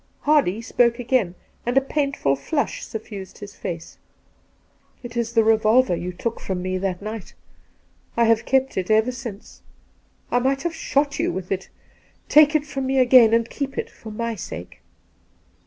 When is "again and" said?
0.97-1.77, 12.97-13.47